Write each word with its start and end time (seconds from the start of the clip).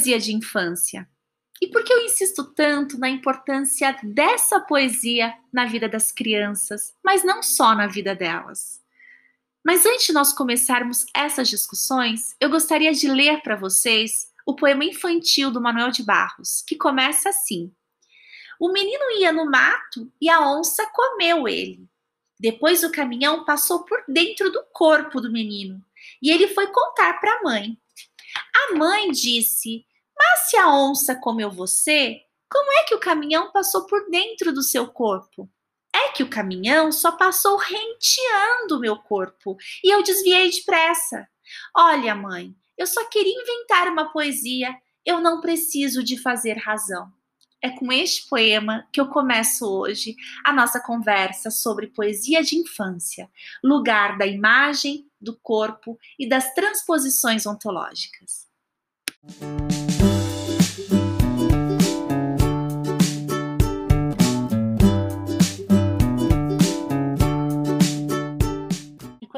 poesia 0.00 0.18
de 0.18 0.34
infância? 0.34 1.08
E 1.60 1.68
por 1.68 1.84
que 1.84 1.92
eu 1.92 2.02
insisto 2.06 2.42
tanto 2.54 2.98
na 2.98 3.10
importância 3.10 3.94
dessa 4.02 4.58
poesia 4.58 5.34
na 5.52 5.66
vida 5.66 5.86
das 5.86 6.10
crianças, 6.10 6.94
mas 7.04 7.22
não 7.22 7.42
só 7.42 7.74
na 7.74 7.86
vida 7.86 8.14
delas? 8.14 8.80
Mas 9.62 9.84
antes 9.84 10.06
de 10.06 10.12
nós 10.14 10.32
começarmos 10.32 11.04
essas 11.14 11.50
discussões, 11.50 12.34
eu 12.40 12.48
gostaria 12.48 12.92
de 12.92 13.08
ler 13.08 13.42
para 13.42 13.56
vocês 13.56 14.32
o 14.46 14.56
poema 14.56 14.86
infantil 14.86 15.50
do 15.50 15.60
Manuel 15.60 15.90
de 15.90 16.02
Barros, 16.02 16.64
que 16.66 16.76
começa 16.76 17.28
assim: 17.28 17.70
O 18.58 18.72
menino 18.72 19.10
ia 19.18 19.30
no 19.30 19.44
mato 19.44 20.10
e 20.18 20.30
a 20.30 20.40
onça 20.40 20.86
comeu 20.94 21.46
ele. 21.46 21.86
Depois 22.38 22.82
o 22.82 22.90
caminhão 22.90 23.44
passou 23.44 23.84
por 23.84 24.02
dentro 24.08 24.50
do 24.50 24.64
corpo 24.72 25.20
do 25.20 25.30
menino 25.30 25.84
e 26.22 26.30
ele 26.30 26.48
foi 26.48 26.68
contar 26.68 27.20
para 27.20 27.34
a 27.34 27.42
mãe. 27.42 27.78
A 28.54 28.74
mãe 28.76 29.10
disse: 29.10 29.84
Mas 30.22 30.50
se 30.50 30.56
a 30.58 30.68
onça 30.68 31.14
comeu 31.14 31.50
você, 31.50 32.20
como 32.46 32.70
é 32.72 32.84
que 32.84 32.94
o 32.94 33.00
caminhão 33.00 33.50
passou 33.50 33.86
por 33.86 34.10
dentro 34.10 34.52
do 34.52 34.62
seu 34.62 34.86
corpo? 34.86 35.50
É 35.94 36.10
que 36.10 36.22
o 36.22 36.28
caminhão 36.28 36.92
só 36.92 37.12
passou 37.12 37.56
renteando 37.56 38.76
o 38.76 38.80
meu 38.80 38.98
corpo 38.98 39.56
e 39.82 39.90
eu 39.90 40.02
desviei 40.02 40.50
depressa. 40.50 41.26
Olha, 41.74 42.14
mãe, 42.14 42.54
eu 42.76 42.86
só 42.86 43.08
queria 43.08 43.32
inventar 43.32 43.88
uma 43.88 44.12
poesia, 44.12 44.76
eu 45.06 45.22
não 45.22 45.40
preciso 45.40 46.04
de 46.04 46.20
fazer 46.20 46.58
razão. 46.58 47.10
É 47.62 47.70
com 47.70 47.90
este 47.90 48.28
poema 48.28 48.86
que 48.92 49.00
eu 49.00 49.08
começo 49.08 49.66
hoje 49.66 50.14
a 50.44 50.52
nossa 50.52 50.80
conversa 50.80 51.50
sobre 51.50 51.86
poesia 51.86 52.42
de 52.42 52.56
infância, 52.56 53.30
lugar 53.64 54.18
da 54.18 54.26
imagem, 54.26 55.10
do 55.18 55.34
corpo 55.40 55.98
e 56.18 56.28
das 56.28 56.52
transposições 56.52 57.46
ontológicas. 57.46 58.50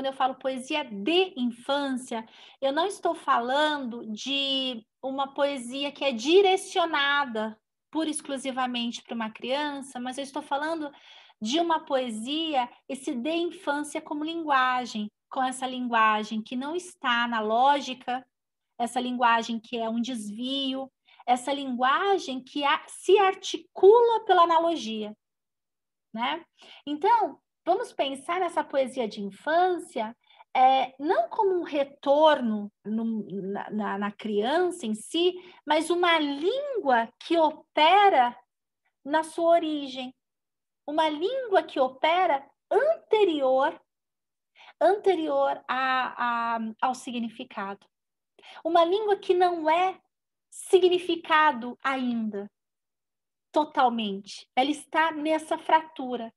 Quando 0.02 0.06
eu 0.06 0.18
falo 0.18 0.34
poesia 0.34 0.82
de 0.82 1.32
infância, 1.36 2.26
eu 2.60 2.72
não 2.72 2.86
estou 2.86 3.14
falando 3.14 4.04
de 4.10 4.84
uma 5.00 5.32
poesia 5.32 5.92
que 5.92 6.04
é 6.04 6.10
direcionada 6.10 7.56
pura 7.88 8.10
exclusivamente 8.10 9.00
para 9.00 9.14
uma 9.14 9.30
criança, 9.30 10.00
mas 10.00 10.18
eu 10.18 10.24
estou 10.24 10.42
falando 10.42 10.90
de 11.40 11.60
uma 11.60 11.84
poesia, 11.84 12.68
esse 12.88 13.14
de 13.14 13.30
infância 13.30 14.00
como 14.00 14.24
linguagem, 14.24 15.08
com 15.30 15.40
essa 15.40 15.68
linguagem 15.68 16.42
que 16.42 16.56
não 16.56 16.74
está 16.74 17.28
na 17.28 17.38
lógica 17.38 18.26
essa 18.76 19.00
linguagem 19.00 19.60
que 19.60 19.76
é 19.78 19.88
um 19.88 20.00
desvio, 20.00 20.90
essa 21.24 21.52
linguagem 21.52 22.42
que 22.42 22.64
a, 22.64 22.82
se 22.88 23.16
articula 23.18 24.24
pela 24.24 24.42
analogia, 24.42 25.16
né? 26.12 26.44
Então, 26.84 27.38
vamos 27.64 27.92
pensar 27.92 28.40
nessa 28.40 28.64
poesia 28.64 29.08
de 29.08 29.20
infância 29.20 30.16
é, 30.54 30.94
não 30.98 31.28
como 31.28 31.60
um 31.60 31.62
retorno 31.62 32.70
no, 32.84 33.26
na, 33.70 33.98
na, 33.98 34.12
criança 34.12 34.84
em 34.84 34.94
si, 34.94 35.32
mas 35.66 35.88
uma 35.88 36.18
língua 36.18 37.08
que 37.18 37.38
opera 37.38 38.36
na 39.02 39.22
sua 39.22 39.50
origem, 39.50 40.14
uma 40.86 41.08
língua 41.08 41.62
que 41.62 41.80
opera 41.80 42.46
anterior 42.70 43.80
anterior 44.82 45.62
a, 45.68 46.56
a, 46.56 46.58
ao 46.80 46.94
significado. 46.94 47.86
Uma 48.64 48.84
língua 48.84 49.16
que 49.16 49.32
não 49.32 49.70
é 49.70 49.98
significado 50.50 51.78
ainda, 51.82 52.50
totalmente. 53.52 54.48
Ela 54.56 54.70
está 54.70 55.12
nessa 55.12 55.56
fratura, 55.56 56.32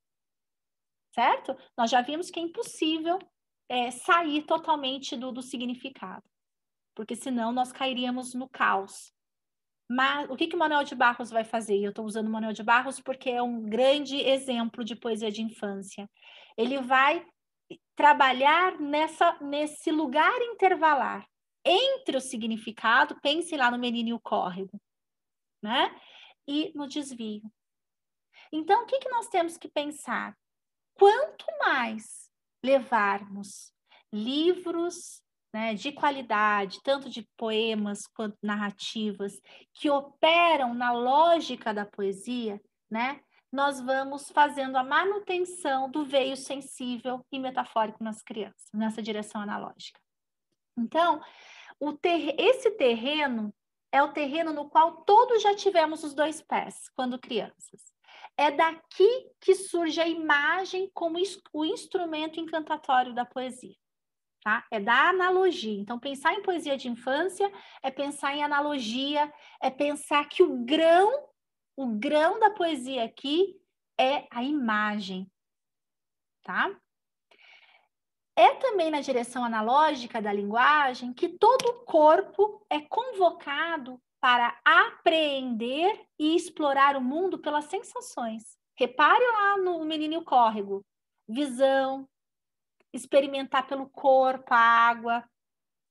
certo? 1.15 1.55
Nós 1.77 1.89
já 1.89 2.01
vimos 2.01 2.29
que 2.29 2.39
é 2.39 2.43
impossível 2.43 3.17
é, 3.69 3.89
sair 3.89 4.43
totalmente 4.43 5.15
do, 5.15 5.31
do 5.31 5.41
significado, 5.41 6.23
porque 6.93 7.15
senão 7.15 7.53
nós 7.53 7.71
cairíamos 7.71 8.33
no 8.33 8.49
caos. 8.49 9.13
Mas 9.89 10.29
o 10.29 10.35
que, 10.35 10.47
que 10.47 10.55
o 10.55 10.59
Manuel 10.59 10.83
de 10.83 10.95
Barros 10.95 11.29
vai 11.29 11.45
fazer? 11.45 11.77
Eu 11.77 11.91
estou 11.91 12.05
usando 12.05 12.27
o 12.27 12.31
Manuel 12.31 12.53
de 12.53 12.63
Barros 12.63 12.99
porque 12.99 13.29
é 13.29 13.41
um 13.41 13.63
grande 13.63 14.17
exemplo 14.17 14.83
de 14.83 14.95
poesia 14.95 15.31
de 15.31 15.41
infância. 15.41 16.09
Ele 16.57 16.81
vai 16.81 17.25
trabalhar 17.95 18.79
nessa, 18.79 19.37
nesse 19.39 19.91
lugar 19.91 20.35
intervalar 20.41 21.25
entre 21.63 22.17
o 22.17 22.21
significado, 22.21 23.19
pense 23.21 23.55
lá 23.55 23.71
no 23.71 23.77
menino 23.77 24.09
e 24.09 24.13
o 24.13 24.19
córrego, 24.19 24.79
né? 25.63 25.95
E 26.47 26.71
no 26.75 26.87
desvio. 26.87 27.41
Então, 28.51 28.83
o 28.83 28.85
que, 28.85 28.99
que 28.99 29.09
nós 29.09 29.27
temos 29.29 29.57
que 29.57 29.67
pensar? 29.67 30.35
Quanto 30.95 31.45
mais 31.59 32.29
levarmos 32.63 33.73
livros 34.11 35.22
né, 35.53 35.73
de 35.73 35.91
qualidade, 35.91 36.81
tanto 36.83 37.09
de 37.09 37.28
poemas 37.38 38.07
quanto 38.07 38.38
narrativas, 38.44 39.39
que 39.73 39.89
operam 39.89 40.73
na 40.73 40.91
lógica 40.91 41.73
da 41.73 41.85
poesia, 41.85 42.61
né, 42.89 43.22
nós 43.51 43.79
vamos 43.79 44.29
fazendo 44.31 44.75
a 44.75 44.84
manutenção 44.84 45.89
do 45.89 46.03
veio 46.03 46.35
sensível 46.35 47.25
e 47.31 47.39
metafórico 47.39 48.03
nas 48.03 48.22
crianças, 48.22 48.69
nessa 48.73 49.01
direção 49.01 49.39
analógica. 49.41 50.00
Então, 50.78 51.22
ter... 52.01 52.35
esse 52.38 52.72
terreno 52.72 53.53
é 53.94 54.03
o 54.03 54.11
terreno 54.11 54.51
no 54.51 54.69
qual 54.69 55.03
todos 55.05 55.41
já 55.41 55.55
tivemos 55.55 56.03
os 56.03 56.13
dois 56.13 56.41
pés 56.41 56.89
quando 56.95 57.17
crianças. 57.17 57.94
É 58.38 58.51
daqui 58.51 59.31
que 59.40 59.56
surge 59.56 60.00
a 60.01 60.07
imagem 60.07 60.90
como 60.94 61.18
o 61.53 61.66
instrumento 61.66 62.40
encantatório 62.40 63.13
da 63.13 63.25
poesia. 63.25 63.75
Tá? 64.44 64.63
É 64.69 64.79
da 64.79 65.09
analogia. 65.09 65.79
Então, 65.79 65.97
pensar 65.97 66.34
em 66.34 66.44
poesia 66.44 66.78
de 66.78 66.88
infância 66.88 67.51
é 67.81 67.90
pensar 67.90 68.35
em 68.35 68.44
analogia, 68.44 69.34
é 69.59 69.72
pensar 69.72 70.28
que 70.29 70.44
o 70.44 70.63
grão, 70.63 71.28
o 71.75 71.88
grão 71.88 72.40
da 72.40 72.51
poesia 72.51 73.06
aqui 73.06 73.59
é 73.97 74.28
a 74.29 74.44
imagem, 74.44 75.31
tá? 76.44 76.69
É 78.35 78.53
também 78.56 78.91
na 78.91 79.00
direção 79.00 79.46
analógica 79.46 80.22
da 80.22 80.31
linguagem 80.31 81.13
que 81.13 81.29
todo 81.29 81.66
o 81.69 81.85
corpo 81.85 82.66
é 82.69 82.81
convocado 82.81 84.00
para 84.25 84.59
apreender 84.65 86.03
e 86.17 86.35
explorar 86.35 86.97
o 86.97 87.01
mundo 87.01 87.37
pelas 87.37 87.65
sensações. 87.65 88.57
Repare 88.75 89.23
lá 89.23 89.57
no 89.59 89.85
menino 89.85 90.23
córrego: 90.25 90.83
visão, 91.29 92.09
experimentar 92.91 93.67
pelo 93.67 93.87
corpo 93.87 94.51
a 94.51 94.57
água, 94.57 95.23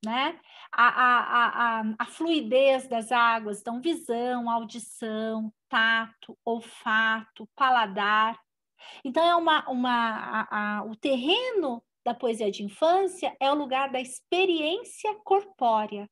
né? 0.04 0.40
A, 0.72 0.88
a, 0.88 1.46
a, 1.46 1.84
a, 1.96 2.06
fluidez 2.06 2.88
das 2.88 3.12
águas, 3.12 3.60
então 3.60 3.80
visão, 3.80 4.50
audição, 4.50 5.54
tato, 5.68 6.36
olfato, 6.44 7.48
paladar. 7.54 8.36
Então 9.04 9.24
é 9.24 9.36
uma, 9.36 9.70
uma 9.70 10.48
a, 10.50 10.82
o 10.86 10.96
terreno 10.96 11.80
da 12.04 12.12
poesia 12.12 12.50
de 12.50 12.64
infância 12.64 13.36
é 13.38 13.48
o 13.52 13.54
lugar 13.54 13.92
da 13.92 14.00
experiência 14.00 15.14
corpórea. 15.22 16.10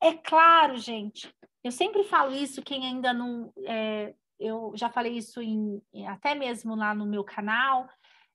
É 0.00 0.12
claro, 0.12 0.76
gente, 0.78 1.32
eu 1.62 1.72
sempre 1.72 2.04
falo 2.04 2.34
isso, 2.34 2.62
quem 2.62 2.86
ainda 2.86 3.12
não. 3.12 3.52
É, 3.64 4.14
eu 4.38 4.72
já 4.76 4.88
falei 4.88 5.16
isso 5.16 5.40
em, 5.40 5.82
até 6.06 6.34
mesmo 6.34 6.74
lá 6.74 6.94
no 6.94 7.06
meu 7.06 7.24
canal. 7.24 7.88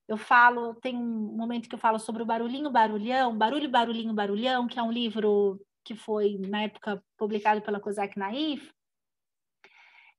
Eu 0.08 0.16
falo, 0.16 0.74
tem 0.74 0.96
um 0.96 1.36
momento 1.36 1.68
que 1.68 1.74
eu 1.74 1.78
falo 1.78 1.98
sobre 1.98 2.22
o 2.22 2.26
Barulhinho 2.26 2.70
Barulhão, 2.70 3.36
Barulho, 3.36 3.70
Barulhinho, 3.70 4.12
Barulhão, 4.12 4.66
que 4.66 4.78
é 4.78 4.82
um 4.82 4.92
livro 4.92 5.60
que 5.84 5.94
foi, 5.94 6.36
na 6.38 6.62
época, 6.62 7.02
publicado 7.16 7.62
pela 7.62 7.80
Kozak 7.80 8.18
Naif. 8.18 8.72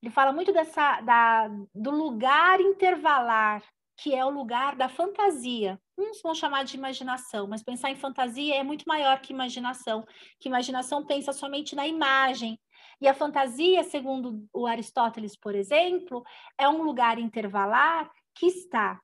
Ele 0.02 0.12
fala 0.12 0.34
muito 0.34 0.52
dessa, 0.52 1.02
da, 1.02 1.48
do 1.74 1.92
lugar 1.92 2.60
intervalar 2.60 3.64
que 3.98 4.14
é 4.16 4.26
o 4.26 4.30
lugar 4.30 4.76
da 4.76 4.90
fantasia. 4.90 5.80
Uns 5.98 6.22
vão 6.22 6.34
chamar 6.34 6.64
de 6.64 6.76
imaginação, 6.76 7.48
mas 7.48 7.64
pensar 7.64 7.92
em 7.92 7.96
fantasia 7.96 8.56
é 8.56 8.64
muito 8.64 8.86
maior 8.86 9.20
que 9.20 9.34
imaginação, 9.34 10.06
que 10.40 10.50
imaginação 10.50 11.06
pensa 11.06 11.32
somente 11.32 11.76
na 11.76 11.88
imagem. 11.88 12.60
E 13.00 13.08
a 13.08 13.14
fantasia, 13.14 13.84
segundo 13.84 14.48
o 14.54 14.66
Aristóteles, 14.66 15.36
por 15.36 15.56
exemplo, 15.56 16.24
é 16.58 16.68
um 16.68 16.84
lugar 16.84 17.20
intervalar 17.20 18.10
que 18.36 18.48
está 18.48 19.00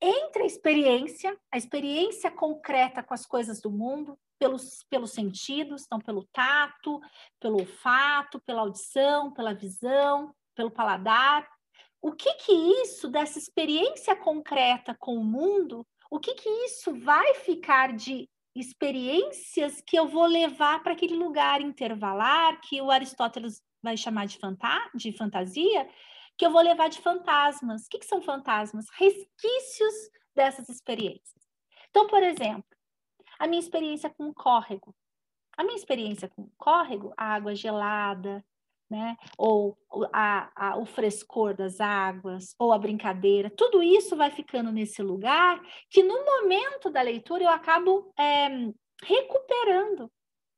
entre 0.00 0.42
a 0.42 0.46
experiência, 0.46 1.36
a 1.50 1.56
experiência 1.56 2.30
concreta 2.30 3.02
com 3.02 3.14
as 3.14 3.24
coisas 3.24 3.60
do 3.60 3.70
mundo, 3.70 4.18
pelos, 4.38 4.84
pelos 4.90 5.12
sentidos, 5.12 5.84
então 5.86 5.98
pelo 5.98 6.24
tato, 6.32 7.00
pelo 7.40 7.60
olfato, 7.60 8.40
pela 8.40 8.60
audição, 8.60 9.32
pela 9.32 9.54
visão, 9.54 10.34
pelo 10.54 10.70
paladar, 10.70 11.48
o 12.04 12.12
que 12.12 12.34
que 12.34 12.52
isso, 12.82 13.08
dessa 13.08 13.38
experiência 13.38 14.14
concreta 14.14 14.94
com 14.94 15.16
o 15.16 15.24
mundo, 15.24 15.86
o 16.10 16.20
que 16.20 16.34
que 16.34 16.50
isso 16.66 16.94
vai 17.00 17.32
ficar 17.36 17.94
de 17.94 18.28
experiências 18.54 19.80
que 19.80 19.98
eu 19.98 20.06
vou 20.06 20.26
levar 20.26 20.82
para 20.82 20.92
aquele 20.92 21.16
lugar 21.16 21.62
intervalar 21.62 22.60
que 22.60 22.78
o 22.82 22.90
Aristóteles 22.90 23.62
vai 23.82 23.96
chamar 23.96 24.26
de, 24.26 24.38
fanta 24.38 24.90
de 24.94 25.16
fantasia, 25.16 25.88
que 26.36 26.44
eu 26.44 26.50
vou 26.50 26.60
levar 26.60 26.90
de 26.90 27.00
fantasmas. 27.00 27.86
O 27.86 27.88
que, 27.88 28.00
que 28.00 28.06
são 28.06 28.20
fantasmas? 28.20 28.84
Resquícios 28.98 29.94
dessas 30.36 30.68
experiências. 30.68 31.42
Então, 31.88 32.06
por 32.06 32.22
exemplo, 32.22 32.66
a 33.38 33.46
minha 33.46 33.60
experiência 33.60 34.10
com 34.10 34.28
o 34.28 34.34
córrego. 34.34 34.94
A 35.56 35.64
minha 35.64 35.76
experiência 35.76 36.28
com 36.28 36.42
o 36.42 36.52
córrego, 36.58 37.14
a 37.16 37.32
água 37.32 37.54
gelada, 37.54 38.44
né? 38.90 39.16
ou 39.38 39.76
a, 40.12 40.50
a, 40.54 40.78
o 40.78 40.84
frescor 40.84 41.54
das 41.54 41.80
águas, 41.80 42.54
ou 42.58 42.72
a 42.72 42.78
brincadeira, 42.78 43.50
tudo 43.50 43.82
isso 43.82 44.16
vai 44.16 44.30
ficando 44.30 44.70
nesse 44.70 45.02
lugar 45.02 45.60
que 45.90 46.02
no 46.02 46.24
momento 46.24 46.90
da 46.90 47.02
leitura 47.02 47.44
eu 47.44 47.48
acabo 47.48 48.12
é, 48.18 48.48
recuperando. 49.02 50.10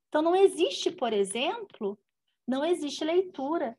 Então, 0.09 0.23
não 0.23 0.35
existe, 0.35 0.91
por 0.91 1.13
exemplo, 1.13 1.99
não 2.47 2.65
existe 2.65 3.05
leitura 3.05 3.77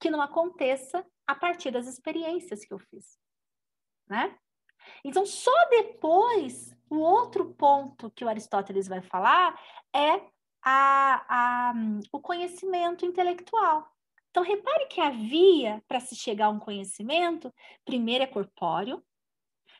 que 0.00 0.10
não 0.10 0.20
aconteça 0.20 1.04
a 1.26 1.34
partir 1.34 1.70
das 1.70 1.86
experiências 1.86 2.64
que 2.64 2.72
eu 2.72 2.78
fiz, 2.78 3.18
né? 4.08 4.38
Então, 5.04 5.26
só 5.26 5.52
depois, 5.68 6.74
o 6.88 6.98
outro 6.98 7.52
ponto 7.54 8.10
que 8.10 8.24
o 8.24 8.28
Aristóteles 8.28 8.88
vai 8.88 9.02
falar 9.02 9.60
é 9.94 10.20
a, 10.62 11.24
a, 11.28 11.74
o 12.12 12.20
conhecimento 12.20 13.04
intelectual. 13.04 13.90
Então, 14.30 14.42
repare 14.42 14.86
que 14.86 15.00
a 15.00 15.10
via 15.10 15.82
para 15.88 16.00
se 16.00 16.14
chegar 16.14 16.46
a 16.46 16.50
um 16.50 16.58
conhecimento, 16.58 17.52
primeiro 17.84 18.24
é 18.24 18.26
corpóreo. 18.26 19.02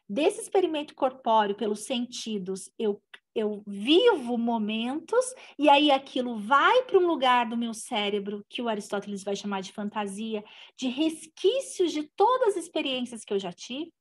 Desse 0.08 0.40
experimento 0.40 0.94
corpóreo 0.94 1.54
pelos 1.54 1.84
sentidos, 1.84 2.70
eu, 2.78 3.02
eu 3.34 3.62
vivo 3.66 4.38
momentos, 4.38 5.34
e 5.58 5.68
aí 5.68 5.90
aquilo 5.90 6.38
vai 6.38 6.82
para 6.84 6.98
um 6.98 7.06
lugar 7.06 7.46
do 7.46 7.58
meu 7.58 7.74
cérebro, 7.74 8.44
que 8.48 8.62
o 8.62 8.68
Aristóteles 8.68 9.22
vai 9.22 9.36
chamar 9.36 9.60
de 9.60 9.72
fantasia, 9.72 10.42
de 10.76 10.88
resquícios 10.88 11.92
de 11.92 12.04
todas 12.16 12.56
as 12.56 12.64
experiências 12.64 13.24
que 13.24 13.34
eu 13.34 13.38
já 13.38 13.52
tive 13.52 13.92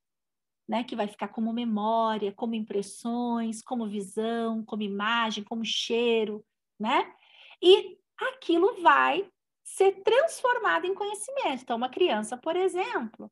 né, 0.68 0.84
que 0.84 0.96
vai 0.96 1.08
ficar 1.08 1.30
como 1.30 1.54
memória, 1.54 2.34
como 2.34 2.54
impressões, 2.54 3.62
como 3.62 3.88
visão, 3.88 4.64
como 4.66 4.84
imagem, 4.84 5.44
como 5.44 5.64
cheiro, 5.64 6.44
né? 6.80 7.14
E 7.62 7.98
aquilo 8.18 8.82
vai 8.82 9.30
ser 9.64 10.04
transformado 10.04 10.86
em 10.86 10.94
conhecimento. 10.94 11.64
Então, 11.64 11.78
uma 11.78 11.90
criança, 11.90 12.38
por 12.38 12.56
exemplo, 12.56 13.32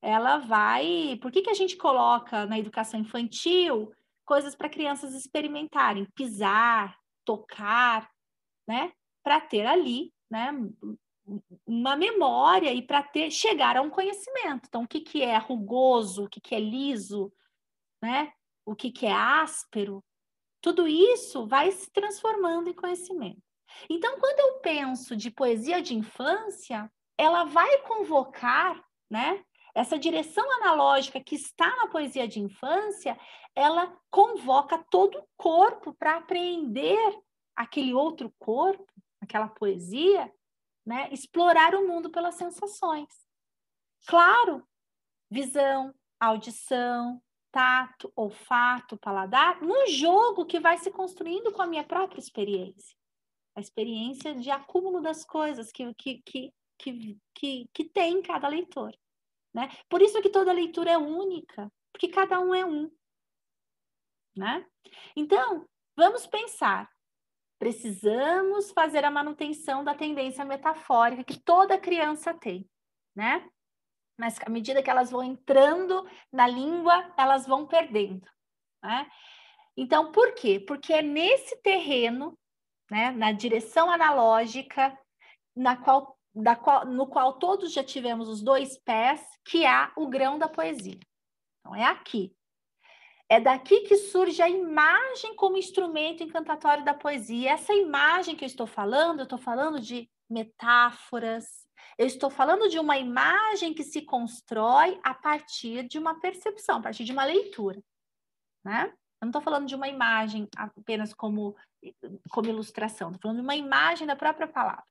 ela 0.00 0.38
vai. 0.38 1.18
Por 1.20 1.30
que, 1.30 1.42
que 1.42 1.50
a 1.50 1.54
gente 1.54 1.76
coloca 1.76 2.46
na 2.46 2.58
educação 2.58 3.00
infantil 3.00 3.92
coisas 4.24 4.54
para 4.54 4.68
crianças 4.68 5.14
experimentarem? 5.14 6.06
Pisar, 6.14 6.96
tocar, 7.24 8.10
né? 8.66 8.92
Para 9.22 9.40
ter 9.40 9.66
ali, 9.66 10.12
né? 10.30 10.50
uma 11.66 11.96
memória 11.96 12.72
e 12.72 12.82
para 12.82 13.02
ter 13.02 13.30
chegar 13.30 13.76
a 13.76 13.82
um 13.82 13.90
conhecimento. 13.90 14.66
Então, 14.66 14.82
o 14.82 14.88
que, 14.88 15.00
que 15.00 15.22
é 15.22 15.38
rugoso, 15.38 16.24
o 16.24 16.28
que, 16.28 16.40
que 16.40 16.54
é 16.54 16.60
liso, 16.60 17.32
né? 18.02 18.32
o 18.64 18.74
que, 18.74 18.90
que 18.90 19.06
é 19.06 19.12
áspero, 19.12 20.04
tudo 20.62 20.86
isso 20.86 21.44
vai 21.46 21.72
se 21.72 21.90
transformando 21.90 22.70
em 22.70 22.74
conhecimento. 22.74 23.42
Então, 23.90 24.18
quando 24.18 24.38
eu 24.38 24.60
penso 24.60 25.16
de 25.16 25.30
poesia 25.30 25.82
de 25.82 25.94
infância, 25.94 26.90
ela 27.18 27.44
vai 27.44 27.78
convocar, 27.82 28.82
né? 29.10 29.44
Essa 29.74 29.98
direção 29.98 30.48
analógica 30.52 31.20
que 31.20 31.34
está 31.34 31.68
na 31.76 31.88
poesia 31.88 32.28
de 32.28 32.38
infância, 32.38 33.18
ela 33.54 33.92
convoca 34.10 34.78
todo 34.90 35.18
o 35.18 35.28
corpo 35.36 35.92
para 35.94 36.18
apreender 36.18 37.18
aquele 37.56 37.92
outro 37.92 38.32
corpo, 38.38 38.86
aquela 39.20 39.48
poesia, 39.48 40.32
né? 40.86 41.08
Explorar 41.10 41.74
o 41.74 41.88
mundo 41.88 42.10
pelas 42.10 42.36
sensações. 42.36 43.08
Claro, 44.06 44.66
visão, 45.30 45.92
audição, 46.20 47.20
tato, 47.52 48.12
olfato, 48.16 48.96
paladar, 48.96 49.60
no 49.62 49.86
jogo 49.86 50.46
que 50.46 50.58
vai 50.58 50.78
se 50.78 50.90
construindo 50.90 51.52
com 51.52 51.62
a 51.62 51.66
minha 51.66 51.84
própria 51.84 52.18
experiência. 52.18 52.96
A 53.54 53.60
experiência 53.60 54.34
de 54.34 54.50
acúmulo 54.50 55.00
das 55.00 55.24
coisas 55.24 55.70
que, 55.70 55.94
que, 55.94 56.22
que, 56.24 56.52
que, 56.78 57.18
que, 57.34 57.70
que 57.72 57.84
tem 57.84 58.22
cada 58.22 58.48
leitor. 58.48 58.96
Né? 59.54 59.68
Por 59.88 60.00
isso 60.00 60.20
que 60.22 60.30
toda 60.30 60.52
leitura 60.52 60.92
é 60.92 60.98
única, 60.98 61.70
porque 61.92 62.08
cada 62.08 62.40
um 62.40 62.54
é 62.54 62.64
um. 62.64 62.90
Né? 64.34 64.66
Então, 65.14 65.68
vamos 65.94 66.26
pensar 66.26 66.90
Precisamos 67.62 68.72
fazer 68.72 69.04
a 69.04 69.10
manutenção 69.10 69.84
da 69.84 69.94
tendência 69.94 70.44
metafórica 70.44 71.22
que 71.22 71.38
toda 71.38 71.78
criança 71.78 72.34
tem, 72.34 72.68
né? 73.14 73.48
Mas 74.22 74.38
à 74.46 74.48
medida 74.48 74.80
que 74.80 74.88
elas 74.88 75.10
vão 75.10 75.24
entrando 75.24 76.08
na 76.30 76.46
língua, 76.46 77.12
elas 77.18 77.44
vão 77.44 77.66
perdendo, 77.66 78.24
né? 78.80 79.10
Então, 79.76 80.12
por 80.12 80.32
quê? 80.36 80.60
Porque 80.60 80.92
é 80.92 81.02
nesse 81.02 81.60
terreno, 81.60 82.38
né, 82.88 83.10
na 83.10 83.32
direção 83.32 83.90
analógica, 83.90 84.96
na 85.56 85.76
qual, 85.76 86.16
da 86.32 86.54
qual, 86.54 86.86
no 86.86 87.08
qual 87.08 87.32
todos 87.32 87.72
já 87.72 87.82
tivemos 87.82 88.28
os 88.28 88.40
dois 88.40 88.78
pés, 88.84 89.20
que 89.44 89.66
há 89.66 89.92
o 89.96 90.06
grão 90.06 90.38
da 90.38 90.48
poesia. 90.48 91.00
Então, 91.58 91.74
é 91.74 91.84
aqui. 91.84 92.32
É 93.28 93.40
daqui 93.40 93.80
que 93.80 93.96
surge 93.96 94.40
a 94.40 94.48
imagem 94.48 95.34
como 95.34 95.56
instrumento 95.56 96.22
encantatório 96.22 96.84
da 96.84 96.94
poesia. 96.94 97.50
Essa 97.50 97.74
imagem 97.74 98.36
que 98.36 98.44
eu 98.44 98.46
estou 98.46 98.68
falando, 98.68 99.18
eu 99.18 99.24
estou 99.24 99.38
falando 99.38 99.80
de 99.80 100.08
metáforas, 100.32 101.68
eu 101.98 102.06
estou 102.06 102.30
falando 102.30 102.68
de 102.68 102.78
uma 102.78 102.98
imagem 102.98 103.74
que 103.74 103.84
se 103.84 104.02
constrói 104.02 104.98
a 105.04 105.14
partir 105.14 105.86
de 105.86 105.98
uma 105.98 106.18
percepção, 106.18 106.78
a 106.78 106.82
partir 106.82 107.04
de 107.04 107.12
uma 107.12 107.24
leitura, 107.24 107.80
né? 108.64 108.92
Eu 109.20 109.26
não 109.26 109.28
estou 109.28 109.42
falando 109.42 109.66
de 109.66 109.74
uma 109.74 109.86
imagem 109.86 110.48
apenas 110.56 111.14
como, 111.14 111.54
como 112.30 112.48
ilustração, 112.48 113.10
estou 113.10 113.22
falando 113.22 113.36
de 113.36 113.44
uma 113.44 113.54
imagem 113.54 114.06
da 114.06 114.16
própria 114.16 114.48
palavra. 114.48 114.84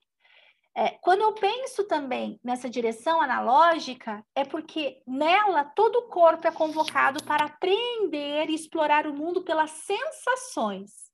É, 0.74 0.92
quando 1.02 1.22
eu 1.22 1.34
penso 1.34 1.84
também 1.86 2.40
nessa 2.42 2.70
direção 2.70 3.22
analógica, 3.22 4.26
é 4.34 4.46
porque 4.46 5.04
nela 5.06 5.66
todo 5.66 5.98
o 5.98 6.08
corpo 6.08 6.48
é 6.48 6.52
convocado 6.52 7.22
para 7.26 7.46
aprender 7.46 8.50
e 8.50 8.56
explorar 8.56 9.06
o 9.06 9.14
mundo 9.14 9.44
pelas 9.44 9.72
sensações. 9.72 11.12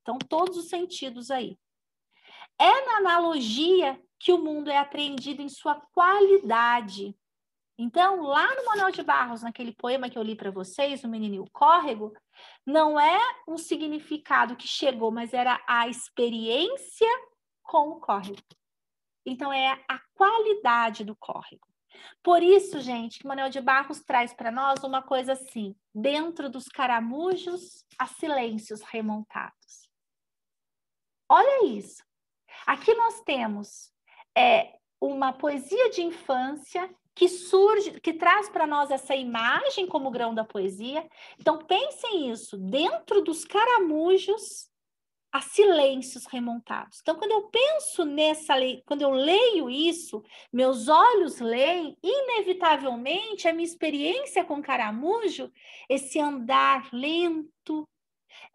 Então, 0.00 0.18
todos 0.18 0.56
os 0.56 0.68
sentidos 0.68 1.30
aí. 1.30 1.58
É 2.58 2.86
na 2.86 2.96
analogia 2.98 4.00
que 4.18 4.32
o 4.32 4.38
mundo 4.38 4.70
é 4.70 4.78
apreendido 4.78 5.42
em 5.42 5.48
sua 5.48 5.74
qualidade. 5.92 7.16
Então, 7.78 8.22
lá 8.22 8.54
no 8.54 8.64
Manuel 8.64 8.90
de 8.90 9.02
Barros, 9.02 9.42
naquele 9.42 9.74
poema 9.74 10.08
que 10.08 10.16
eu 10.18 10.22
li 10.22 10.34
para 10.34 10.50
vocês, 10.50 11.04
O 11.04 11.08
Menino 11.08 11.34
e 11.34 11.40
o 11.40 11.50
Córrego, 11.50 12.16
não 12.64 12.98
é 12.98 13.18
um 13.46 13.58
significado 13.58 14.56
que 14.56 14.66
chegou, 14.66 15.10
mas 15.10 15.34
era 15.34 15.62
a 15.68 15.86
experiência 15.86 17.08
com 17.62 17.90
o 17.90 18.00
córrego. 18.00 18.40
Então, 19.26 19.52
é 19.52 19.84
a 19.88 20.00
qualidade 20.14 21.04
do 21.04 21.14
córrego. 21.16 21.66
Por 22.22 22.42
isso, 22.42 22.80
gente, 22.80 23.18
que 23.18 23.26
Manuel 23.26 23.50
de 23.50 23.60
Barros 23.60 24.00
traz 24.00 24.32
para 24.32 24.50
nós 24.50 24.82
uma 24.82 25.02
coisa 25.02 25.32
assim: 25.32 25.74
dentro 25.94 26.48
dos 26.48 26.66
caramujos, 26.68 27.84
há 27.98 28.06
silêncios 28.06 28.80
remontados. 28.82 29.88
Olha 31.28 31.66
isso. 31.66 32.05
Aqui 32.64 32.94
nós 32.94 33.20
temos 33.22 33.92
é, 34.36 34.74
uma 35.00 35.32
poesia 35.32 35.90
de 35.90 36.02
infância 36.02 36.88
que 37.14 37.28
surge, 37.28 37.98
que 38.00 38.12
traz 38.12 38.48
para 38.48 38.66
nós 38.66 38.90
essa 38.90 39.14
imagem 39.14 39.86
como 39.86 40.10
grão 40.10 40.34
da 40.34 40.44
poesia. 40.44 41.06
Então 41.40 41.58
pensem 41.58 42.30
isso, 42.30 42.58
dentro 42.58 43.22
dos 43.22 43.44
caramujos 43.44 44.70
a 45.32 45.40
silêncios 45.40 46.24
remontados. 46.26 47.00
Então, 47.02 47.16
quando 47.16 47.32
eu 47.32 47.42
penso 47.48 48.04
nessa 48.04 48.54
lei, 48.54 48.82
quando 48.86 49.02
eu 49.02 49.10
leio 49.10 49.68
isso, 49.68 50.22
meus 50.50 50.88
olhos 50.88 51.40
leem, 51.40 51.96
inevitavelmente 52.02 53.46
a 53.46 53.52
minha 53.52 53.66
experiência 53.66 54.44
com 54.44 54.62
caramujo, 54.62 55.52
esse 55.90 56.18
andar 56.18 56.88
lento, 56.90 57.86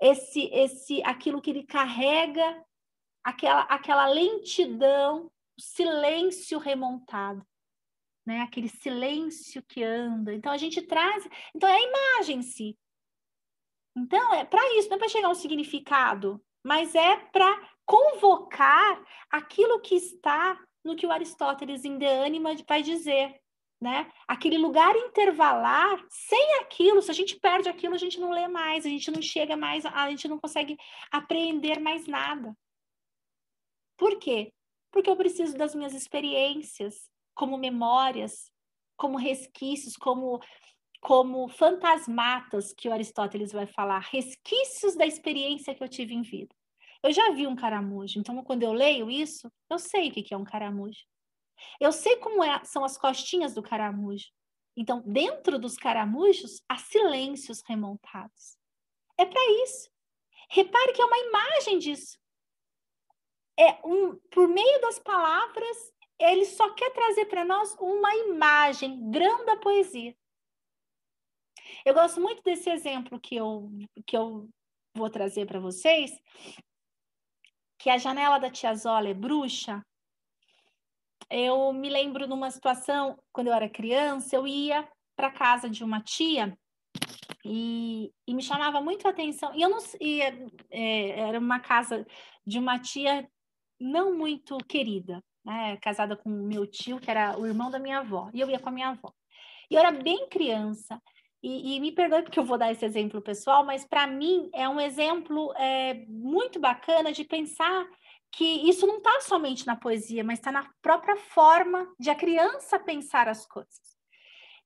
esse 0.01 0.49
esse 0.51 1.03
aquilo 1.03 1.41
que 1.41 1.51
ele 1.51 1.63
carrega, 1.63 2.63
aquela 3.23 3.61
aquela 3.63 4.07
lentidão, 4.07 5.31
o 5.57 5.61
silêncio 5.61 6.59
remontado. 6.59 7.45
Né, 8.23 8.41
aquele 8.41 8.69
silêncio 8.69 9.63
que 9.63 9.83
anda. 9.83 10.31
Então 10.31 10.51
a 10.51 10.57
gente 10.57 10.79
traz, 10.83 11.27
então 11.55 11.67
é 11.67 11.75
a 11.75 11.81
imagem 11.81 12.37
em 12.37 12.43
si. 12.43 12.77
Então 13.97 14.33
é 14.35 14.45
para 14.45 14.61
isso, 14.77 14.89
não 14.89 14.95
é 14.95 14.99
para 14.99 15.09
chegar 15.09 15.27
a 15.27 15.31
um 15.31 15.35
significado, 15.35 16.39
mas 16.63 16.93
é 16.93 17.17
para 17.17 17.69
convocar 17.83 19.03
aquilo 19.29 19.81
que 19.81 19.95
está 19.95 20.57
no 20.83 20.95
que 20.95 21.05
o 21.05 21.11
Aristóteles 21.11 21.83
em 21.83 21.97
De 21.97 22.05
Anima 22.05 22.55
vai 22.67 22.81
dizer, 22.81 23.41
né? 23.81 24.11
Aquele 24.27 24.57
lugar 24.57 24.95
intervalar, 24.95 26.03
sem 26.09 26.59
aquilo, 26.59 27.01
se 27.01 27.11
a 27.11 27.13
gente 27.13 27.39
perde 27.39 27.67
aquilo, 27.67 27.95
a 27.95 27.97
gente 27.97 28.19
não 28.19 28.31
lê 28.31 28.47
mais, 28.47 28.85
a 28.85 28.89
gente 28.89 29.09
não 29.11 29.21
chega 29.21 29.57
mais, 29.57 29.85
a 29.85 30.09
gente 30.09 30.27
não 30.27 30.39
consegue 30.39 30.77
apreender 31.11 31.79
mais 31.79 32.07
nada. 32.07 32.55
Por 34.01 34.17
quê? 34.17 34.51
Porque 34.91 35.07
eu 35.07 35.15
preciso 35.15 35.55
das 35.55 35.75
minhas 35.75 35.93
experiências, 35.93 37.07
como 37.35 37.55
memórias, 37.55 38.51
como 38.97 39.15
resquícios, 39.15 39.95
como 39.95 40.39
como 40.99 41.47
fantasmatas 41.47 42.73
que 42.73 42.89
o 42.89 42.93
Aristóteles 42.93 43.51
vai 43.51 43.67
falar, 43.67 43.99
resquícios 43.99 44.95
da 44.95 45.05
experiência 45.05 45.75
que 45.75 45.83
eu 45.83 45.87
tive 45.87 46.15
em 46.15 46.23
vida. 46.23 46.55
Eu 47.03 47.11
já 47.11 47.29
vi 47.31 47.45
um 47.45 47.55
caramujo, 47.55 48.19
então 48.19 48.43
quando 48.43 48.63
eu 48.63 48.73
leio 48.73 49.09
isso, 49.09 49.51
eu 49.69 49.77
sei 49.77 50.09
o 50.09 50.11
que 50.11 50.33
é 50.33 50.37
um 50.37 50.43
caramujo. 50.43 51.03
Eu 51.79 51.91
sei 51.91 52.17
como 52.17 52.43
é, 52.43 52.63
são 52.63 52.83
as 52.83 52.97
costinhas 52.97 53.53
do 53.53 53.61
caramujo. 53.61 54.29
Então, 54.75 55.03
dentro 55.05 55.59
dos 55.59 55.77
caramujos, 55.77 56.59
há 56.67 56.77
silêncios 56.77 57.61
remontados. 57.67 58.57
É 59.15 59.25
para 59.25 59.63
isso. 59.63 59.91
Repare 60.49 60.91
que 60.91 61.01
é 61.01 61.05
uma 61.05 61.19
imagem 61.19 61.77
disso. 61.77 62.20
É 63.61 63.79
um, 63.85 64.15
por 64.31 64.47
meio 64.47 64.81
das 64.81 64.97
palavras, 64.97 65.93
ele 66.19 66.45
só 66.45 66.73
quer 66.73 66.91
trazer 66.91 67.25
para 67.25 67.45
nós 67.45 67.75
uma 67.79 68.15
imagem, 68.15 69.11
grande 69.11 69.45
da 69.45 69.57
poesia. 69.57 70.15
Eu 71.85 71.93
gosto 71.93 72.19
muito 72.19 72.41
desse 72.41 72.71
exemplo 72.71 73.19
que 73.19 73.35
eu, 73.35 73.69
que 74.07 74.17
eu 74.17 74.49
vou 74.95 75.11
trazer 75.11 75.45
para 75.45 75.59
vocês, 75.59 76.11
que 77.77 77.91
a 77.91 77.99
janela 77.99 78.39
da 78.39 78.49
tia 78.49 78.73
Zola 78.73 79.09
é 79.09 79.13
bruxa. 79.13 79.85
Eu 81.29 81.71
me 81.71 81.87
lembro 81.87 82.27
numa 82.27 82.49
situação, 82.49 83.15
quando 83.31 83.47
eu 83.47 83.53
era 83.53 83.69
criança, 83.69 84.35
eu 84.35 84.47
ia 84.47 84.89
para 85.15 85.29
casa 85.29 85.69
de 85.69 85.83
uma 85.83 86.01
tia 86.01 86.57
e, 87.45 88.11
e, 88.27 88.33
me 88.33 88.41
chamava 88.41 88.81
muito 88.81 89.07
a 89.07 89.11
atenção. 89.11 89.53
E 89.53 89.61
eu 89.61 89.69
não 89.69 89.77
e, 89.99 90.19
é, 90.71 91.19
era 91.19 91.37
uma 91.37 91.59
casa 91.59 92.05
de 92.45 92.57
uma 92.57 92.79
tia 92.79 93.29
não 93.81 94.15
muito 94.15 94.57
querida, 94.59 95.23
né? 95.43 95.77
Casada 95.77 96.15
com 96.15 96.29
meu 96.29 96.67
tio, 96.67 96.99
que 96.99 97.09
era 97.09 97.37
o 97.37 97.45
irmão 97.45 97.71
da 97.71 97.79
minha 97.79 97.99
avó, 97.99 98.29
e 98.33 98.39
eu 98.39 98.49
ia 98.49 98.59
com 98.59 98.69
a 98.69 98.71
minha 98.71 98.89
avó. 98.89 99.11
E 99.69 99.75
eu 99.75 99.79
era 99.79 99.91
bem 99.91 100.27
criança, 100.29 101.01
e, 101.43 101.75
e, 101.75 101.79
me 101.79 101.91
perdoe 101.91 102.21
porque 102.21 102.37
eu 102.37 102.45
vou 102.45 102.57
dar 102.57 102.71
esse 102.71 102.85
exemplo 102.85 103.19
pessoal, 103.19 103.65
mas 103.65 103.83
para 103.83 104.05
mim 104.05 104.49
é 104.53 104.69
um 104.69 104.79
exemplo 104.79 105.51
é, 105.57 106.05
muito 106.07 106.59
bacana 106.59 107.11
de 107.11 107.23
pensar 107.23 107.87
que 108.31 108.45
isso 108.45 108.85
não 108.85 108.97
está 108.97 109.21
somente 109.21 109.65
na 109.65 109.75
poesia, 109.75 110.23
mas 110.23 110.37
está 110.37 110.51
na 110.51 110.69
própria 110.81 111.15
forma 111.17 111.91
de 111.99 112.11
a 112.11 112.15
criança 112.15 112.79
pensar 112.79 113.27
as 113.27 113.45
coisas. 113.47 113.97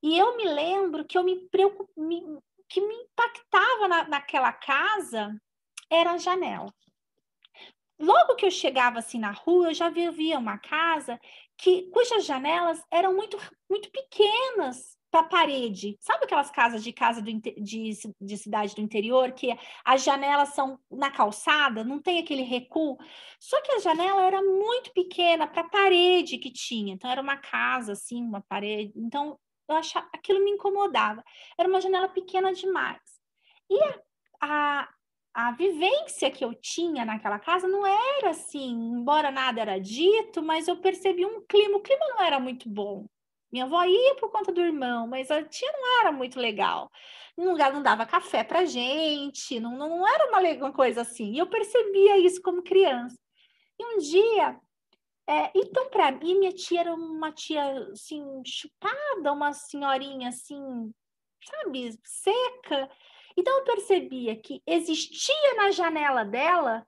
E 0.04 0.18
eu 0.18 0.36
me 0.36 0.44
lembro 0.44 1.06
que 1.06 1.18
eu 1.18 1.24
me 1.24 1.48
preocup... 1.50 1.90
me... 1.98 2.22
que 2.68 2.82
me 2.82 2.94
impactava 2.94 3.88
na, 3.88 4.08
naquela 4.10 4.52
casa 4.52 5.34
era 5.90 6.12
a 6.12 6.18
janela. 6.18 6.72
Logo 8.00 8.36
que 8.36 8.46
eu 8.46 8.52
chegava 8.52 9.00
assim 9.00 9.20
na 9.20 9.32
rua, 9.32 9.70
eu 9.70 9.74
já 9.74 9.90
via 9.90 10.38
uma 10.38 10.58
casa 10.58 11.20
que 11.58 11.90
cujas 11.92 12.26
janelas 12.26 12.84
eram 12.92 13.16
muito 13.16 13.38
muito 13.70 13.90
pequenas 13.90 14.98
para 15.10 15.22
a 15.22 15.30
parede. 15.30 15.98
Sabe 16.02 16.26
aquelas 16.26 16.52
casas 16.52 16.84
de 16.84 16.92
casa 16.92 17.22
do, 17.22 17.32
de, 17.32 17.94
de 18.20 18.38
cidade 18.38 18.76
do 18.76 18.82
interior 18.82 19.32
que 19.32 19.58
as 19.86 20.04
janelas 20.04 20.50
são 20.50 20.78
na 20.92 21.10
calçada, 21.10 21.86
não 21.86 22.02
tem 22.02 22.20
aquele 22.20 22.42
recuo? 22.42 22.98
Só 23.40 23.62
que 23.62 23.72
a 23.72 23.80
janela 23.80 24.24
era 24.24 24.42
muito 24.42 24.92
pequena 24.92 25.48
para 25.48 25.62
a 25.62 25.70
parede 25.70 26.38
que 26.38 26.52
tinha. 26.52 26.94
Então 26.94 27.10
era 27.10 27.22
uma 27.22 27.38
casa 27.38 27.94
assim, 27.94 28.22
uma 28.22 28.42
parede. 28.42 28.92
Então 28.98 29.40
eu 29.70 29.76
achava 29.78 30.08
aquilo 30.14 30.44
me 30.44 30.52
incomodava. 30.52 31.24
Era 31.58 31.70
uma 31.70 31.80
janela 31.80 32.10
pequena 32.10 32.54
demais. 32.54 33.00
E 33.70 33.82
a, 33.82 34.00
a, 34.42 34.90
a 35.36 35.52
vivência 35.52 36.32
que 36.32 36.46
eu 36.46 36.54
tinha 36.54 37.04
naquela 37.04 37.38
casa 37.38 37.68
não 37.68 37.86
era 37.86 38.30
assim, 38.30 38.72
embora 38.72 39.30
nada 39.30 39.60
era 39.60 39.78
dito, 39.78 40.42
mas 40.42 40.66
eu 40.66 40.78
percebi 40.78 41.26
um 41.26 41.46
clima, 41.46 41.78
o 41.78 41.82
clima 41.82 42.06
não 42.08 42.22
era 42.22 42.40
muito 42.40 42.70
bom. 42.70 43.06
Minha 43.52 43.66
avó 43.66 43.84
ia 43.84 44.16
por 44.16 44.32
conta 44.32 44.54
do 44.54 44.62
irmão, 44.62 45.06
mas 45.08 45.30
a 45.30 45.44
tia 45.44 45.70
não 45.74 46.00
era 46.00 46.12
muito 46.14 46.40
legal. 46.40 46.90
Lugar 47.38 47.74
não 47.74 47.84
dava 47.84 48.06
café 48.06 48.46
pra 48.46 48.64
gente, 48.64 49.60
não, 49.60 49.78
não 49.78 50.08
era 50.08 50.30
uma, 50.30 50.40
uma 50.68 50.72
coisa 50.72 51.02
assim. 51.02 51.34
E 51.34 51.38
eu 51.38 51.48
percebia 51.48 52.18
isso 52.18 52.42
como 52.42 52.64
criança. 52.64 53.18
E 53.78 53.86
um 53.86 53.98
dia, 53.98 54.58
é, 55.28 55.52
então 55.54 55.90
para 55.90 56.14
mim, 56.14 56.40
minha 56.40 56.54
tia 56.54 56.80
era 56.80 56.94
uma 56.94 57.34
tia 57.34 57.62
assim, 57.92 58.24
chupada, 58.46 59.34
uma 59.34 59.52
senhorinha 59.52 60.30
assim, 60.30 60.94
sabe, 61.44 62.00
seca. 62.06 62.90
Então 63.38 63.60
eu 63.60 63.64
percebia 63.66 64.36
que 64.36 64.62
existia 64.66 65.54
na 65.56 65.72
janela 65.72 66.24
dela 66.24 66.88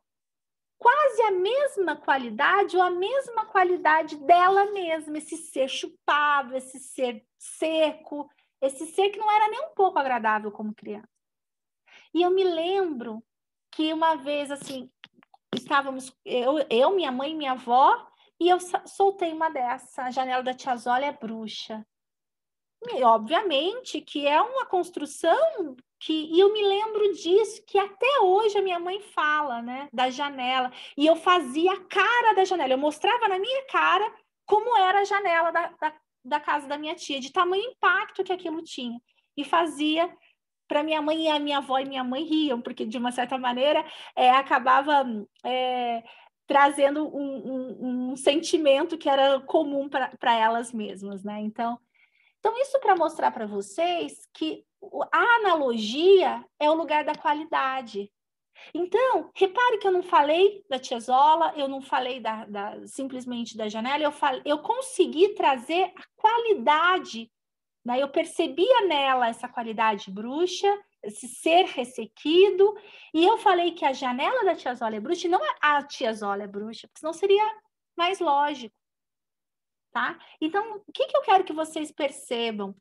quase 0.77 1.21
a 1.23 1.31
mesma 1.31 1.95
qualidade 1.95 2.77
ou 2.77 2.83
a 2.83 2.89
mesma 2.89 3.45
qualidade 3.45 4.15
dela 4.17 4.71
mesma, 4.71 5.17
esse 5.17 5.35
ser 5.35 5.67
chupado, 5.67 6.55
esse 6.55 6.79
ser 6.79 7.25
seco, 7.37 8.29
esse 8.61 8.85
ser 8.87 9.09
que 9.09 9.19
não 9.19 9.31
era 9.31 9.49
nem 9.49 9.59
um 9.61 9.73
pouco 9.73 9.99
agradável 9.99 10.51
como 10.51 10.73
criança. 10.73 11.09
E 12.13 12.21
eu 12.21 12.29
me 12.29 12.43
lembro 12.43 13.23
que 13.71 13.91
uma 13.91 14.15
vez, 14.15 14.51
assim, 14.51 14.89
estávamos, 15.53 16.15
eu, 16.23 16.59
eu 16.69 16.91
minha 16.91 17.11
mãe 17.11 17.31
e 17.31 17.35
minha 17.35 17.51
avó, 17.53 18.07
e 18.39 18.49
eu 18.49 18.59
soltei 18.85 19.33
uma 19.33 19.49
dessa, 19.49 20.03
a 20.03 20.11
janela 20.11 20.43
da 20.43 20.53
tia 20.53 20.75
Zólia 20.75 21.07
é 21.07 21.11
bruxa. 21.11 21.85
E, 22.89 23.03
obviamente 23.03 23.99
que 24.01 24.27
é 24.27 24.39
uma 24.39 24.65
construção 24.65 25.75
que 25.99 26.13
e 26.31 26.39
eu 26.39 26.53
me 26.53 26.63
lembro 26.63 27.11
disso 27.13 27.63
que 27.65 27.77
até 27.77 28.19
hoje 28.21 28.57
a 28.57 28.61
minha 28.61 28.79
mãe 28.79 28.99
fala, 29.01 29.61
né, 29.61 29.87
da 29.91 30.09
janela, 30.09 30.71
e 30.95 31.05
eu 31.05 31.15
fazia 31.15 31.73
a 31.73 31.85
cara 31.85 32.33
da 32.33 32.45
janela, 32.45 32.73
eu 32.73 32.77
mostrava 32.77 33.27
na 33.27 33.39
minha 33.39 33.65
cara 33.65 34.13
como 34.45 34.77
era 34.77 34.99
a 34.99 35.05
janela 35.05 35.51
da, 35.51 35.67
da, 35.79 35.93
da 36.23 36.39
casa 36.39 36.67
da 36.67 36.77
minha 36.77 36.95
tia, 36.95 37.19
de 37.19 37.31
tamanho 37.31 37.63
impacto 37.63 38.23
que 38.23 38.31
aquilo 38.31 38.63
tinha, 38.63 38.99
e 39.35 39.43
fazia 39.43 40.11
para 40.67 40.83
minha 40.83 41.01
mãe 41.01 41.25
e 41.25 41.29
a 41.29 41.39
minha 41.39 41.59
avó 41.59 41.79
e 41.79 41.85
minha 41.85 42.03
mãe 42.03 42.23
riam, 42.23 42.61
porque 42.61 42.85
de 42.85 42.97
uma 42.97 43.11
certa 43.11 43.37
maneira 43.37 43.85
é, 44.15 44.29
acabava 44.29 45.05
é, 45.43 46.03
trazendo 46.45 47.07
um, 47.07 47.21
um, 47.21 48.11
um, 48.11 48.15
sentimento 48.15 48.97
que 48.97 49.09
era 49.09 49.39
comum 49.41 49.89
para 49.89 50.35
elas 50.35 50.73
mesmas, 50.73 51.23
né? 51.23 51.39
Então, 51.41 51.79
então 52.39 52.57
isso 52.61 52.79
para 52.79 52.95
mostrar 52.95 53.31
para 53.31 53.45
vocês 53.45 54.27
que 54.33 54.65
a 55.12 55.19
analogia 55.38 56.46
é 56.60 56.69
o 56.69 56.75
lugar 56.75 57.03
da 57.03 57.15
qualidade. 57.15 58.12
Então, 58.74 59.31
repare 59.36 59.77
que 59.77 59.88
eu 59.88 59.91
não 59.91 60.03
falei 60.03 60.65
da 60.69 60.79
tiazola, 60.79 61.53
eu 61.55 61.67
não 61.67 61.81
falei 61.81 62.19
da, 62.19 62.46
da, 62.46 62.88
simplesmente 62.88 63.55
da 63.55 63.69
janela, 63.69 64.03
eu, 64.03 64.12
falei, 64.12 64.41
eu 64.46 64.60
consegui 64.60 65.29
trazer 65.36 65.93
a 65.96 66.03
qualidade, 66.15 67.31
né? 67.86 68.01
eu 68.01 68.10
percebia 68.10 68.81
nela 68.88 69.27
essa 69.27 69.48
qualidade 69.48 70.12
bruxa, 70.12 70.67
esse 71.03 71.27
ser 71.27 71.65
ressequido, 71.65 72.75
e 73.13 73.24
eu 73.24 73.38
falei 73.38 73.72
que 73.72 73.86
a 73.86 73.93
janela 73.93 74.43
da 74.43 74.55
tiazola 74.55 74.96
é 74.96 75.00
bruxa, 75.00 75.27
e 75.27 75.29
não 75.29 75.39
a 75.62 75.84
tiazola 75.84 76.43
é 76.43 76.48
bruxa, 76.48 76.88
porque 76.88 77.00
senão 77.00 77.13
seria 77.13 77.43
mais 77.96 78.19
lógico. 78.19 78.75
Tá? 79.91 80.19
Então, 80.39 80.84
o 80.86 80.91
que, 80.91 81.07
que 81.07 81.17
eu 81.17 81.22
quero 81.22 81.43
que 81.43 81.53
vocês 81.53 81.91
percebam? 81.91 82.75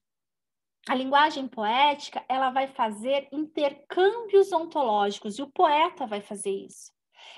A 0.88 0.94
linguagem 0.94 1.48
poética 1.48 2.24
ela 2.28 2.50
vai 2.50 2.66
fazer 2.68 3.28
intercâmbios 3.32 4.52
ontológicos 4.52 5.38
e 5.38 5.42
o 5.42 5.50
poeta 5.50 6.06
vai 6.06 6.20
fazer 6.20 6.50
isso. 6.50 6.92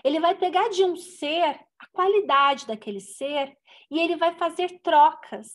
Ele 0.05 0.21
vai 0.21 0.35
pegar 0.35 0.69
de 0.69 0.85
um 0.85 0.97
ser 0.97 1.59
a 1.79 1.87
qualidade 1.93 2.67
daquele 2.67 3.01
ser 3.01 3.57
e 3.91 3.99
ele 3.99 4.17
vai 4.17 4.35
fazer 4.35 4.81
trocas, 4.81 5.49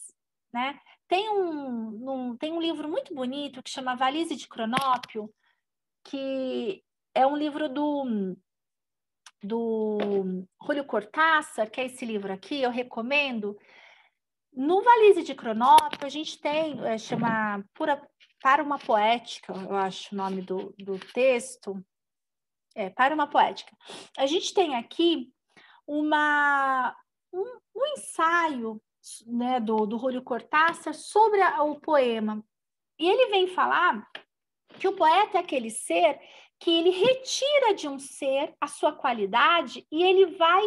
né? 0.52 0.80
Tem 1.08 1.30
um, 1.30 2.12
um 2.12 2.38
tem 2.38 2.52
um 2.52 2.62
livro 2.62 2.90
muito 2.90 3.14
bonito 3.14 3.62
que 3.62 3.70
chama 3.70 3.96
Valise 3.96 4.36
de 4.36 4.48
Cronópio, 4.48 5.32
que 6.04 6.84
é 7.14 7.28
um 7.28 7.38
livro 7.38 7.70
do 7.70 8.36
do 9.44 9.98
Julio 10.66 10.86
Cortázar, 10.86 11.70
que 11.70 11.82
é 11.82 11.86
esse 11.86 12.06
livro 12.06 12.32
aqui, 12.32 12.62
eu 12.62 12.72
recomendo, 12.72 13.58
no 14.56 14.82
Valise 14.82 15.24
de 15.24 15.34
Cronópio, 15.34 16.06
a 16.06 16.10
gente 16.10 16.40
tem, 16.40 16.80
é, 16.86 16.98
chama 16.98 17.64
Pura, 17.74 18.02
Para 18.42 18.64
uma 18.64 18.78
Poética, 18.78 19.54
eu 19.54 19.76
acho 19.76 20.14
o 20.14 20.18
nome 20.18 20.42
do, 20.42 20.74
do 20.78 21.00
texto. 21.14 21.84
É, 22.76 22.90
Para 22.90 23.14
uma 23.14 23.28
Poética. 23.28 23.76
A 24.18 24.26
gente 24.26 24.54
tem 24.54 24.76
aqui 24.76 25.32
uma, 25.88 26.96
um, 27.32 27.60
um 27.76 27.86
ensaio 27.98 28.82
né, 29.28 29.60
do, 29.60 29.86
do 29.86 29.98
Julio 29.98 30.24
Cortázar 30.24 30.94
sobre 30.94 31.42
a, 31.42 31.62
o 31.64 31.80
poema. 31.80 32.44
E 32.98 33.08
ele 33.10 33.30
vem 33.30 33.48
falar 33.48 34.08
que 34.80 34.88
o 34.88 34.96
poeta 34.96 35.38
é 35.38 35.42
aquele 35.42 35.70
ser 35.70 36.20
que 36.60 36.72
ele 36.72 36.92
retira 36.92 37.74
de 37.74 37.88
um 37.88 38.00
ser 38.00 38.56
a 38.60 38.68
sua 38.68 38.94
qualidade 38.94 39.86
e 39.92 40.04
ele 40.04 40.38
vai 40.38 40.64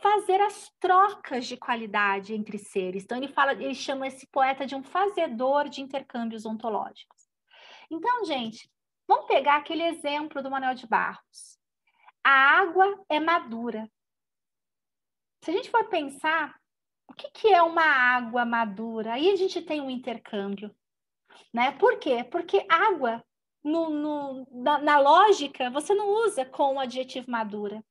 fazer 0.00 0.40
as 0.40 0.70
trocas 0.78 1.46
de 1.46 1.56
qualidade 1.56 2.34
entre 2.34 2.58
seres. 2.58 3.04
Então 3.04 3.18
ele 3.18 3.28
fala, 3.28 3.52
ele 3.52 3.74
chama 3.74 4.06
esse 4.06 4.26
poeta 4.26 4.66
de 4.66 4.74
um 4.74 4.82
fazedor 4.82 5.68
de 5.68 5.80
intercâmbios 5.80 6.44
ontológicos. 6.44 7.26
Então, 7.90 8.24
gente, 8.24 8.70
vamos 9.06 9.26
pegar 9.26 9.56
aquele 9.56 9.82
exemplo 9.82 10.42
do 10.42 10.50
Manuel 10.50 10.74
de 10.74 10.86
Barros. 10.86 11.58
A 12.24 12.30
água 12.30 13.04
é 13.08 13.20
madura. 13.20 13.88
Se 15.42 15.50
a 15.50 15.54
gente 15.54 15.70
for 15.70 15.84
pensar, 15.88 16.54
o 17.08 17.14
que, 17.14 17.30
que 17.30 17.48
é 17.48 17.62
uma 17.62 17.84
água 17.84 18.44
madura? 18.44 19.14
Aí 19.14 19.30
a 19.30 19.36
gente 19.36 19.62
tem 19.62 19.80
um 19.80 19.90
intercâmbio. 19.90 20.74
Né? 21.52 21.70
Por 21.72 21.98
quê? 21.98 22.24
Porque 22.24 22.66
água, 22.68 23.24
no, 23.62 23.90
no, 23.90 24.48
na, 24.50 24.78
na 24.78 24.98
lógica, 24.98 25.70
você 25.70 25.94
não 25.94 26.08
usa 26.24 26.44
com 26.44 26.74
o 26.74 26.80
adjetivo 26.80 27.30
madura. 27.30 27.82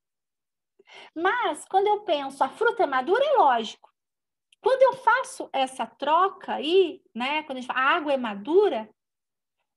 Mas, 1.14 1.64
quando 1.66 1.86
eu 1.86 2.00
penso 2.00 2.42
a 2.42 2.48
fruta 2.48 2.82
é 2.82 2.86
madura, 2.86 3.24
é 3.24 3.36
lógico. 3.36 3.90
Quando 4.60 4.82
eu 4.82 4.94
faço 4.94 5.48
essa 5.52 5.86
troca 5.86 6.54
aí, 6.54 7.00
né, 7.14 7.42
quando 7.44 7.58
a 7.58 7.62
fala 7.62 7.78
a 7.78 7.96
água 7.96 8.12
é 8.12 8.16
madura, 8.16 8.88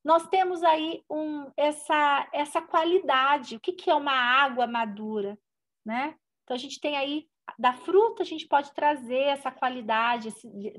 nós 0.03 0.27
temos 0.27 0.63
aí 0.63 1.03
um, 1.09 1.51
essa, 1.55 2.27
essa 2.33 2.61
qualidade. 2.61 3.55
O 3.55 3.59
que, 3.59 3.73
que 3.73 3.89
é 3.89 3.95
uma 3.95 4.13
água 4.13 4.65
madura? 4.65 5.37
Né? 5.85 6.15
Então, 6.43 6.55
a 6.55 6.59
gente 6.59 6.79
tem 6.79 6.97
aí, 6.97 7.27
da 7.57 7.73
fruta, 7.73 8.23
a 8.23 8.25
gente 8.25 8.47
pode 8.47 8.73
trazer 8.73 9.23
essa 9.23 9.51
qualidade 9.51 10.33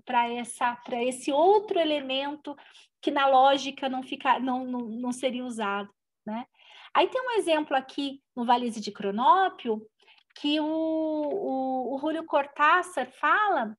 para 0.05 1.05
esse 1.05 1.31
outro 1.31 1.79
elemento 1.79 2.57
que 3.01 3.11
na 3.11 3.27
lógica 3.27 3.89
não, 3.89 4.03
fica, 4.03 4.39
não, 4.39 4.65
não, 4.65 4.81
não 4.81 5.13
seria 5.13 5.45
usado. 5.45 5.89
Né? 6.27 6.47
Aí 6.95 7.09
tem 7.09 7.21
um 7.21 7.33
exemplo 7.33 7.77
aqui 7.77 8.23
no 8.35 8.45
Valise 8.45 8.81
de 8.81 8.91
Cronópio, 8.91 9.87
que 10.35 10.61
o, 10.61 10.65
o, 10.65 11.95
o 11.95 11.99
Julio 11.99 12.25
Cortázar 12.25 13.11
fala 13.13 13.77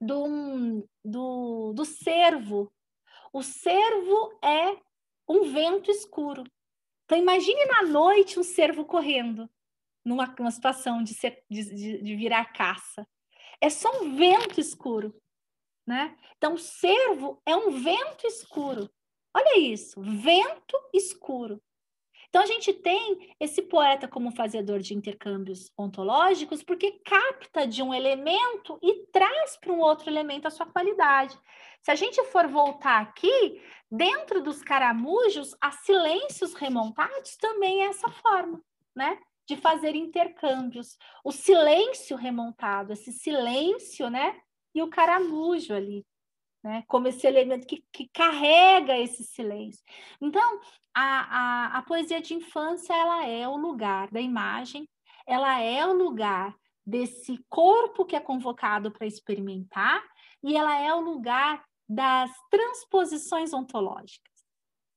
do, 0.00 0.86
do, 1.04 1.72
do 1.74 1.84
cervo. 1.84 2.72
O 3.32 3.42
cervo 3.42 4.38
é 4.42 4.76
um 5.28 5.52
vento 5.52 5.90
escuro. 5.90 6.44
Então, 7.04 7.18
imagine 7.18 7.64
na 7.66 7.82
noite 7.82 8.38
um 8.38 8.42
cervo 8.42 8.84
correndo, 8.84 9.48
numa, 10.04 10.26
numa 10.38 10.50
situação 10.50 11.02
de, 11.02 11.14
ser, 11.14 11.44
de, 11.50 12.02
de 12.02 12.16
virar 12.16 12.52
caça. 12.52 13.06
É 13.60 13.68
só 13.68 14.02
um 14.02 14.16
vento 14.16 14.60
escuro. 14.60 15.14
Né? 15.86 16.16
Então, 16.36 16.54
o 16.54 16.58
cervo 16.58 17.40
é 17.44 17.54
um 17.54 17.70
vento 17.70 18.26
escuro. 18.26 18.90
Olha 19.34 19.58
isso, 19.58 20.00
vento 20.02 20.76
escuro. 20.92 21.62
Então, 22.30 22.42
a 22.42 22.46
gente 22.46 22.72
tem 22.72 23.34
esse 23.40 23.60
poeta 23.60 24.06
como 24.06 24.30
fazedor 24.30 24.78
de 24.78 24.94
intercâmbios 24.94 25.72
ontológicos, 25.76 26.62
porque 26.62 26.92
capta 27.04 27.66
de 27.66 27.82
um 27.82 27.92
elemento 27.92 28.78
e 28.80 29.04
traz 29.06 29.56
para 29.56 29.72
um 29.72 29.80
outro 29.80 30.08
elemento 30.08 30.46
a 30.46 30.50
sua 30.50 30.64
qualidade. 30.64 31.36
Se 31.82 31.90
a 31.90 31.96
gente 31.96 32.22
for 32.26 32.46
voltar 32.46 33.00
aqui, 33.00 33.60
dentro 33.90 34.40
dos 34.40 34.62
caramujos, 34.62 35.56
há 35.60 35.72
silêncios 35.72 36.54
remontados 36.54 37.36
também 37.36 37.82
é 37.82 37.86
essa 37.86 38.08
forma, 38.08 38.62
né? 38.94 39.18
De 39.44 39.56
fazer 39.56 39.96
intercâmbios. 39.96 40.96
O 41.24 41.32
silêncio 41.32 42.16
remontado, 42.16 42.92
esse 42.92 43.10
silêncio, 43.12 44.08
né? 44.08 44.40
E 44.72 44.80
o 44.82 44.88
caramujo 44.88 45.74
ali 45.74 46.06
né? 46.62 46.84
como 46.86 47.08
esse 47.08 47.26
elemento 47.26 47.66
que, 47.66 47.84
que 47.92 48.08
carrega 48.08 48.98
esse 48.98 49.24
silêncio. 49.24 49.82
Então, 50.20 50.60
a, 50.94 51.02
a, 51.02 51.78
a 51.78 51.82
poesia 51.82 52.20
de 52.20 52.34
infância 52.34 52.94
ela 52.94 53.26
é 53.26 53.46
o 53.48 53.56
lugar 53.56 54.10
da 54.10 54.20
imagem, 54.20 54.88
ela 55.26 55.60
é 55.60 55.86
o 55.86 55.92
lugar 55.92 56.54
desse 56.84 57.38
corpo 57.48 58.04
que 58.04 58.16
é 58.16 58.20
convocado 58.20 58.90
para 58.90 59.06
experimentar, 59.06 60.02
e 60.42 60.56
ela 60.56 60.78
é 60.78 60.92
o 60.94 61.00
lugar 61.00 61.62
das 61.88 62.30
transposições 62.50 63.52
ontológicas, 63.52 64.44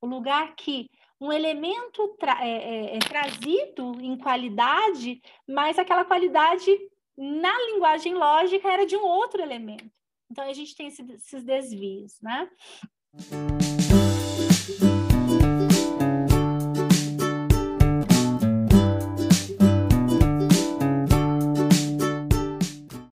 o 0.00 0.06
lugar 0.06 0.54
que 0.54 0.88
um 1.20 1.32
elemento 1.32 2.08
tra 2.18 2.44
é, 2.44 2.50
é, 2.50 2.96
é, 2.96 2.98
trazido 2.98 4.00
em 4.00 4.16
qualidade, 4.18 5.20
mas 5.48 5.78
aquela 5.78 6.04
qualidade 6.04 6.70
na 7.16 7.56
linguagem 7.70 8.14
lógica 8.14 8.68
era 8.68 8.84
de 8.84 8.96
um 8.96 9.04
outro 9.04 9.40
elemento. 9.40 9.90
Então, 10.34 10.48
a 10.48 10.52
gente 10.52 10.74
tem 10.74 10.88
esse, 10.88 11.00
esses 11.12 11.44
desvios, 11.44 12.20
né? 12.20 12.50